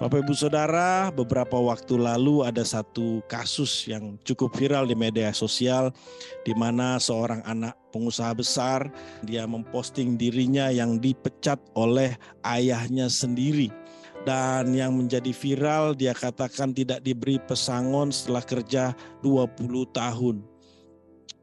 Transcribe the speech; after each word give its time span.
Bapak 0.00 0.24
Ibu 0.24 0.32
Saudara, 0.32 1.12
beberapa 1.12 1.60
waktu 1.60 2.00
lalu 2.00 2.40
ada 2.40 2.64
satu 2.64 3.20
kasus 3.28 3.84
yang 3.84 4.16
cukup 4.24 4.56
viral 4.56 4.88
di 4.88 4.96
media 4.96 5.28
sosial 5.36 5.92
di 6.40 6.56
mana 6.56 6.96
seorang 6.96 7.44
anak 7.44 7.76
pengusaha 7.92 8.32
besar 8.32 8.88
dia 9.28 9.44
memposting 9.44 10.16
dirinya 10.16 10.72
yang 10.72 10.96
dipecat 10.96 11.60
oleh 11.76 12.16
ayahnya 12.48 13.12
sendiri. 13.12 13.68
Dan 14.24 14.72
yang 14.72 14.96
menjadi 14.96 15.36
viral 15.36 15.92
dia 15.92 16.16
katakan 16.16 16.72
tidak 16.72 17.04
diberi 17.04 17.36
pesangon 17.36 18.08
setelah 18.08 18.40
kerja 18.40 18.96
20 19.20 19.52
tahun. 19.92 20.40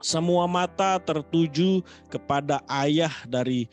Semua 0.02 0.50
mata 0.50 0.98
tertuju 0.98 1.86
kepada 2.10 2.66
ayah 2.74 3.14
dari 3.30 3.70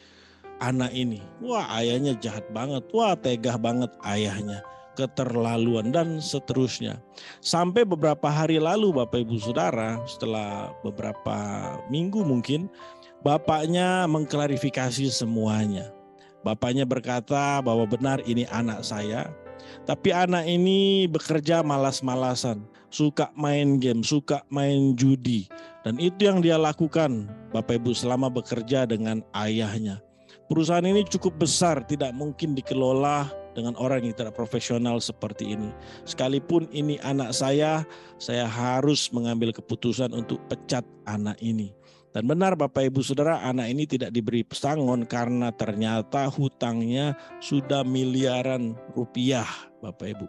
anak 0.73 0.93
ini. 0.96 1.21
Wah, 1.45 1.69
ayahnya 1.77 2.17
jahat 2.17 2.49
banget. 2.53 2.89
Wah, 2.96 3.13
tegah 3.19 3.61
banget 3.61 3.93
ayahnya 4.09 4.64
keterlaluan 4.95 5.91
dan 5.91 6.23
seterusnya. 6.23 7.03
Sampai 7.43 7.82
beberapa 7.82 8.31
hari 8.31 8.63
lalu 8.63 8.95
Bapak 8.95 9.27
Ibu 9.27 9.36
Saudara, 9.43 9.99
setelah 10.07 10.71
beberapa 10.86 11.36
minggu 11.91 12.22
mungkin, 12.22 12.71
bapaknya 13.27 14.07
mengklarifikasi 14.07 15.11
semuanya. 15.11 15.91
Bapaknya 16.46 16.86
berkata 16.86 17.61
bahwa 17.61 17.85
benar 17.91 18.22
ini 18.25 18.46
anak 18.53 18.86
saya, 18.86 19.33
tapi 19.89 20.13
anak 20.13 20.44
ini 20.44 21.08
bekerja 21.08 21.64
malas-malasan, 21.64 22.64
suka 22.93 23.33
main 23.35 23.81
game, 23.81 24.05
suka 24.05 24.44
main 24.53 24.94
judi. 24.94 25.49
Dan 25.85 26.00
itu 26.00 26.29
yang 26.29 26.41
dia 26.41 26.57
lakukan 26.57 27.29
Bapak 27.53 27.81
Ibu 27.81 27.93
selama 27.96 28.29
bekerja 28.33 28.85
dengan 28.89 29.25
ayahnya. 29.36 30.04
Perusahaan 30.44 30.84
ini 30.84 31.08
cukup 31.08 31.40
besar, 31.40 31.80
tidak 31.89 32.12
mungkin 32.12 32.52
dikelola 32.52 33.33
dengan 33.56 33.72
orang 33.80 34.05
yang 34.05 34.12
tidak 34.12 34.36
profesional 34.36 35.00
seperti 35.00 35.56
ini. 35.56 35.72
Sekalipun 36.05 36.69
ini 36.69 37.00
anak 37.00 37.33
saya, 37.33 37.89
saya 38.20 38.44
harus 38.44 39.08
mengambil 39.08 39.56
keputusan 39.56 40.12
untuk 40.12 40.42
pecat 40.52 40.84
anak 41.08 41.41
ini. 41.41 41.72
Dan 42.12 42.28
benar 42.28 42.54
Bapak 42.60 42.92
Ibu 42.92 43.00
Saudara, 43.00 43.41
anak 43.41 43.72
ini 43.72 43.88
tidak 43.88 44.12
diberi 44.12 44.44
pesangon 44.44 45.08
karena 45.08 45.48
ternyata 45.50 46.28
hutangnya 46.28 47.16
sudah 47.41 47.80
miliaran 47.82 48.76
rupiah 48.92 49.48
Bapak 49.80 50.12
Ibu. 50.12 50.28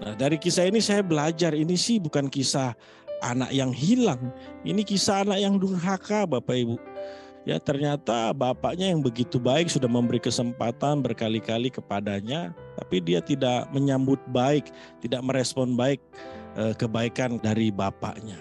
Nah 0.00 0.16
dari 0.16 0.40
kisah 0.40 0.64
ini 0.64 0.80
saya 0.80 1.04
belajar, 1.04 1.52
ini 1.52 1.76
sih 1.76 2.00
bukan 2.02 2.26
kisah 2.26 2.74
anak 3.22 3.52
yang 3.54 3.70
hilang. 3.70 4.32
Ini 4.66 4.82
kisah 4.82 5.28
anak 5.28 5.38
yang 5.44 5.60
durhaka 5.60 6.26
Bapak 6.26 6.56
Ibu 6.56 6.76
Ya 7.44 7.60
ternyata 7.60 8.32
bapaknya 8.32 8.88
yang 8.88 9.04
begitu 9.04 9.36
baik 9.36 9.68
sudah 9.68 9.84
memberi 9.84 10.16
kesempatan 10.16 11.04
berkali-kali 11.04 11.68
kepadanya, 11.68 12.56
tapi 12.80 13.04
dia 13.04 13.20
tidak 13.20 13.68
menyambut 13.68 14.16
baik, 14.32 14.72
tidak 15.04 15.20
merespon 15.20 15.76
baik 15.76 16.00
eh, 16.56 16.72
kebaikan 16.72 17.36
dari 17.36 17.68
bapaknya. 17.68 18.40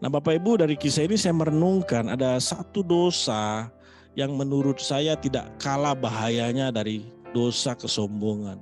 Nah 0.00 0.08
Bapak 0.08 0.40
Ibu 0.40 0.64
dari 0.64 0.74
kisah 0.74 1.04
ini 1.04 1.20
saya 1.20 1.36
merenungkan 1.36 2.08
ada 2.08 2.40
satu 2.40 2.80
dosa 2.80 3.68
yang 4.16 4.34
menurut 4.40 4.80
saya 4.80 5.12
tidak 5.14 5.52
kalah 5.60 5.94
bahayanya 5.94 6.72
dari 6.72 7.04
dosa 7.36 7.76
kesombongan. 7.76 8.56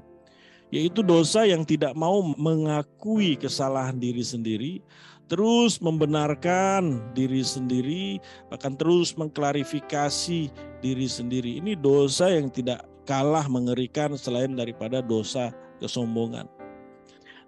Yaitu 0.71 1.03
dosa 1.03 1.47
yang 1.47 1.67
tidak 1.67 1.95
mau 1.99 2.23
mengakui 2.23 3.35
kesalahan 3.35 3.99
diri 3.99 4.23
sendiri 4.23 4.73
terus 5.31 5.79
membenarkan 5.79 7.15
diri 7.15 7.47
sendiri, 7.47 8.19
bahkan 8.51 8.75
terus 8.75 9.15
mengklarifikasi 9.15 10.51
diri 10.83 11.07
sendiri. 11.07 11.63
Ini 11.63 11.79
dosa 11.79 12.35
yang 12.35 12.51
tidak 12.51 12.83
kalah 13.07 13.47
mengerikan 13.47 14.19
selain 14.19 14.59
daripada 14.59 14.99
dosa 14.99 15.55
kesombongan. 15.79 16.51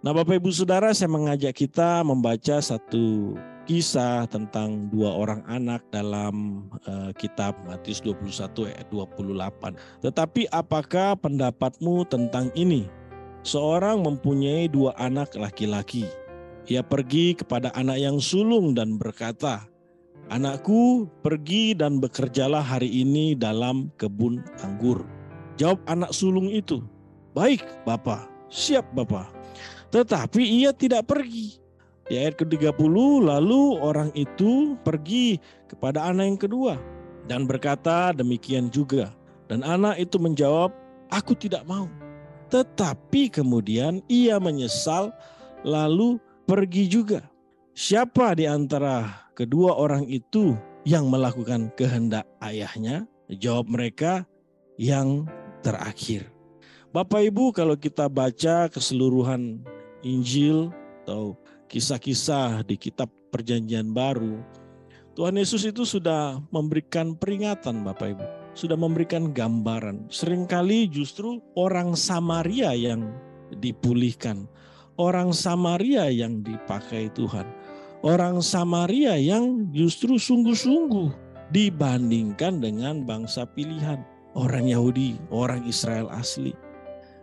Nah, 0.03 0.11
Bapak 0.11 0.39
Ibu 0.39 0.51
Saudara, 0.51 0.91
saya 0.95 1.11
mengajak 1.11 1.55
kita 1.55 2.03
membaca 2.03 2.59
satu 2.59 3.39
kisah 3.71 4.27
tentang 4.27 4.91
dua 4.91 5.15
orang 5.15 5.47
anak 5.47 5.87
dalam 5.95 6.67
uh, 6.91 7.15
kitab 7.15 7.55
Matius 7.67 8.03
21 8.03 8.75
ayat 8.75 8.87
28. 8.91 9.79
Tetapi 10.03 10.51
apakah 10.51 11.15
pendapatmu 11.19 12.03
tentang 12.11 12.51
ini? 12.59 12.91
Seorang 13.43 14.03
mempunyai 14.03 14.71
dua 14.71 14.95
anak 14.99 15.35
laki-laki. 15.35 16.07
Ia 16.71 16.83
pergi 16.87 17.35
kepada 17.35 17.75
anak 17.75 17.99
yang 17.99 18.23
sulung 18.23 18.75
dan 18.77 18.95
berkata, 18.95 19.67
Anakku, 20.31 21.11
pergi 21.21 21.75
dan 21.75 21.99
bekerjalah 21.99 22.63
hari 22.63 22.89
ini 22.89 23.35
dalam 23.35 23.91
kebun 23.99 24.39
anggur. 24.63 25.03
Jawab 25.59 25.83
anak 25.91 26.15
sulung 26.15 26.47
itu, 26.47 26.81
Baik, 27.35 27.67
Bapak, 27.83 28.31
siap 28.53 28.87
Bapak. 28.95 29.33
Tetapi 29.91 30.41
ia 30.41 30.71
tidak 30.71 31.11
pergi. 31.11 31.59
Di 32.07 32.19
ayat 32.21 32.39
ke-30, 32.39 32.97
lalu 33.25 33.77
orang 33.81 34.13
itu 34.13 34.77
pergi 34.85 35.41
kepada 35.69 36.07
anak 36.13 36.25
yang 36.29 36.41
kedua 36.41 36.75
dan 37.27 37.47
berkata 37.47 38.13
demikian 38.13 38.69
juga. 38.69 39.13
Dan 39.51 39.61
anak 39.65 40.01
itu 40.01 40.17
menjawab, 40.17 40.73
aku 41.13 41.37
tidak 41.37 41.65
mau. 41.69 41.89
Tetapi 42.49 43.33
kemudian 43.33 44.01
ia 44.09 44.37
menyesal 44.37 45.13
lalu 45.65 46.21
pergi 46.53 46.85
juga. 46.85 47.25
Siapa 47.73 48.37
di 48.37 48.45
antara 48.45 49.25
kedua 49.33 49.73
orang 49.73 50.05
itu 50.05 50.53
yang 50.85 51.09
melakukan 51.09 51.73
kehendak 51.81 52.29
ayahnya? 52.45 53.09
Jawab 53.33 53.73
mereka 53.73 54.29
yang 54.77 55.25
terakhir. 55.65 56.29
Bapak 56.93 57.25
Ibu 57.33 57.57
kalau 57.57 57.73
kita 57.73 58.05
baca 58.13 58.69
keseluruhan 58.69 59.65
Injil 60.05 60.69
atau 61.09 61.41
kisah-kisah 61.73 62.69
di 62.69 62.77
kitab 62.77 63.09
perjanjian 63.33 63.97
baru, 63.97 64.37
Tuhan 65.17 65.41
Yesus 65.41 65.65
itu 65.65 65.89
sudah 65.89 66.37
memberikan 66.53 67.17
peringatan 67.17 67.81
Bapak 67.81 68.13
Ibu. 68.13 68.27
Sudah 68.53 68.77
memberikan 68.77 69.33
gambaran. 69.33 70.13
Seringkali 70.13 70.93
justru 70.93 71.41
orang 71.57 71.97
Samaria 71.97 72.77
yang 72.77 73.09
dipulihkan 73.57 74.45
orang 74.97 75.33
Samaria 75.33 76.09
yang 76.13 76.45
dipakai 76.45 77.09
Tuhan. 77.13 77.47
Orang 78.03 78.43
Samaria 78.43 79.15
yang 79.15 79.71
justru 79.71 80.19
sungguh-sungguh 80.19 81.15
dibandingkan 81.55 82.59
dengan 82.59 83.07
bangsa 83.07 83.47
pilihan. 83.47 84.03
Orang 84.33 84.65
Yahudi, 84.65 85.21
orang 85.29 85.63
Israel 85.69 86.09
asli. 86.09 86.57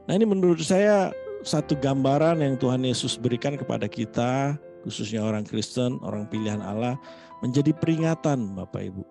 Nah 0.06 0.14
ini 0.14 0.30
menurut 0.30 0.62
saya 0.62 1.10
satu 1.42 1.74
gambaran 1.74 2.40
yang 2.40 2.56
Tuhan 2.56 2.86
Yesus 2.86 3.18
berikan 3.18 3.58
kepada 3.58 3.90
kita, 3.90 4.56
khususnya 4.86 5.26
orang 5.26 5.42
Kristen, 5.42 5.98
orang 6.06 6.30
pilihan 6.30 6.62
Allah, 6.62 6.96
menjadi 7.42 7.74
peringatan 7.74 8.54
Bapak 8.56 8.94
Ibu. 8.94 9.04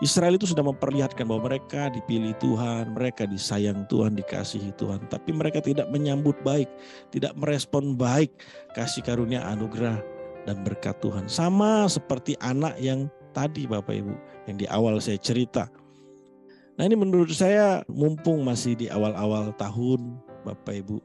Israel 0.00 0.40
itu 0.40 0.48
sudah 0.48 0.64
memperlihatkan 0.64 1.28
bahwa 1.28 1.52
mereka 1.52 1.92
dipilih 1.92 2.32
Tuhan, 2.40 2.96
mereka 2.96 3.28
disayang 3.28 3.84
Tuhan, 3.84 4.16
dikasihi 4.16 4.72
Tuhan. 4.80 5.04
Tapi 5.12 5.28
mereka 5.36 5.60
tidak 5.60 5.92
menyambut 5.92 6.40
baik, 6.40 6.72
tidak 7.12 7.36
merespon 7.36 8.00
baik 8.00 8.32
kasih 8.72 9.04
karunia 9.04 9.44
anugerah 9.44 10.00
dan 10.48 10.64
berkat 10.64 10.96
Tuhan. 11.04 11.28
Sama 11.28 11.84
seperti 11.84 12.32
anak 12.40 12.80
yang 12.80 13.12
tadi 13.36 13.68
Bapak 13.68 13.92
Ibu, 13.92 14.14
yang 14.48 14.56
di 14.56 14.64
awal 14.72 14.96
saya 15.04 15.20
cerita. 15.20 15.68
Nah 16.80 16.88
ini 16.88 16.96
menurut 16.96 17.28
saya 17.36 17.84
mumpung 17.92 18.40
masih 18.40 18.72
di 18.80 18.88
awal-awal 18.88 19.52
tahun 19.60 20.16
Bapak 20.48 20.80
Ibu, 20.80 20.96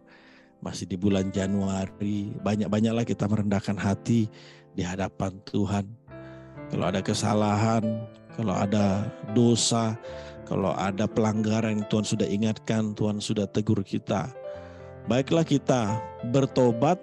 masih 0.64 0.88
di 0.88 0.96
bulan 0.96 1.36
Januari, 1.36 2.32
banyak-banyaklah 2.40 3.04
kita 3.04 3.28
merendahkan 3.28 3.76
hati 3.76 4.32
di 4.72 4.88
hadapan 4.88 5.36
Tuhan. 5.44 5.84
Kalau 6.72 6.86
ada 6.88 7.04
kesalahan, 7.04 7.84
kalau 8.36 8.52
ada 8.52 9.08
dosa, 9.32 9.96
kalau 10.46 10.76
ada 10.76 11.08
pelanggaran 11.08 11.82
yang 11.82 11.86
Tuhan 11.88 12.06
sudah 12.06 12.28
ingatkan, 12.28 12.94
Tuhan 12.94 13.24
sudah 13.24 13.48
tegur 13.50 13.82
kita. 13.82 14.30
Baiklah 15.10 15.48
kita 15.48 15.98
bertobat, 16.30 17.00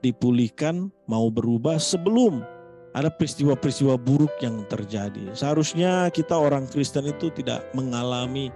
dipulihkan, 0.00 0.88
mau 1.10 1.28
berubah 1.28 1.76
sebelum 1.76 2.40
ada 2.92 3.08
peristiwa-peristiwa 3.08 3.96
buruk 3.98 4.32
yang 4.40 4.64
terjadi. 4.68 5.32
Seharusnya 5.34 6.12
kita 6.12 6.36
orang 6.36 6.68
Kristen 6.68 7.08
itu 7.08 7.32
tidak 7.32 7.64
mengalami 7.72 8.52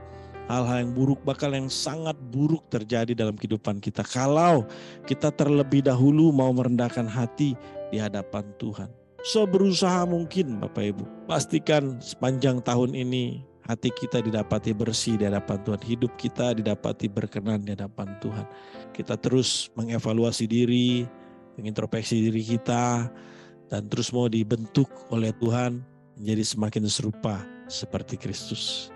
hal-hal 0.46 0.86
yang 0.86 0.92
buruk, 0.94 1.18
bakal 1.26 1.50
yang 1.50 1.66
sangat 1.72 2.14
buruk 2.30 2.62
terjadi 2.70 3.16
dalam 3.16 3.34
kehidupan 3.34 3.80
kita. 3.80 4.04
Kalau 4.04 4.68
kita 5.08 5.32
terlebih 5.32 5.82
dahulu 5.82 6.30
mau 6.30 6.52
merendahkan 6.52 7.08
hati 7.08 7.56
di 7.90 7.98
hadapan 7.98 8.44
Tuhan 8.60 9.05
seberusaha 9.26 10.06
mungkin 10.06 10.62
Bapak 10.62 10.94
Ibu. 10.94 11.04
Pastikan 11.26 11.98
sepanjang 11.98 12.62
tahun 12.62 12.94
ini 12.94 13.42
hati 13.66 13.90
kita 13.90 14.22
didapati 14.22 14.70
bersih 14.70 15.18
di 15.18 15.26
hadapan 15.26 15.58
Tuhan, 15.66 15.82
hidup 15.82 16.12
kita 16.14 16.54
didapati 16.54 17.10
berkenan 17.10 17.66
di 17.66 17.74
hadapan 17.74 18.14
Tuhan. 18.22 18.46
Kita 18.94 19.18
terus 19.18 19.66
mengevaluasi 19.74 20.46
diri, 20.46 21.02
mengintrospeksi 21.58 22.30
diri 22.30 22.42
kita, 22.46 23.10
dan 23.66 23.82
terus 23.90 24.14
mau 24.14 24.30
dibentuk 24.30 24.86
oleh 25.10 25.34
Tuhan 25.42 25.82
menjadi 26.14 26.44
semakin 26.46 26.86
serupa 26.86 27.42
seperti 27.66 28.14
Kristus. 28.14 28.94